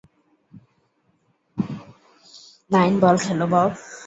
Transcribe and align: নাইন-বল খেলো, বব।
নাইন-বল 2.71 3.15
খেলো, 3.23 3.45
বব। 3.53 3.71